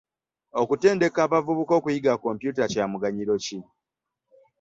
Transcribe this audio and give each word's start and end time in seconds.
Okutendeka 0.61 1.19
abavubuka 1.25 1.73
okuyiga 1.79 2.11
kompyuta 2.23 2.63
kya 2.71 2.83
muganyulo 2.91 3.35
ki? 3.45 3.59